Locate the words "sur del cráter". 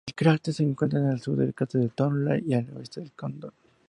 1.21-1.87